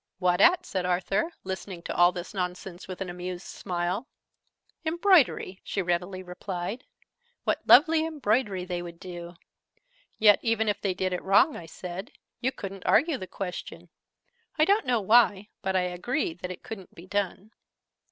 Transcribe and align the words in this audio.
"What 0.17 0.41
at?" 0.41 0.65
said 0.65 0.83
Arthur, 0.83 1.31
listening 1.43 1.83
to 1.83 1.95
all 1.95 2.11
this 2.11 2.33
nonsense 2.33 2.87
with 2.87 3.01
an 3.01 3.09
amused 3.11 3.45
smile. 3.45 4.07
"Embroidery!" 4.83 5.61
she 5.63 5.79
readily 5.79 6.23
replied. 6.23 6.85
"What 7.43 7.59
lovely 7.67 8.03
embroidery 8.03 8.65
they 8.65 8.81
would 8.81 8.99
do!" 8.99 9.35
"Yet, 10.17 10.39
if 10.41 10.81
they 10.81 10.95
did 10.95 11.13
it 11.13 11.21
wrong," 11.21 11.55
I 11.55 11.67
said, 11.67 12.13
"you 12.39 12.51
couldn't 12.51 12.83
argue 12.83 13.19
the 13.19 13.27
question. 13.27 13.89
I 14.57 14.65
don't 14.65 14.87
know 14.87 15.01
why: 15.01 15.49
but 15.61 15.75
I 15.75 15.81
agree 15.81 16.33
that 16.33 16.49
it 16.49 16.63
couldn't 16.63 16.95
be 16.95 17.05
done." 17.05 17.51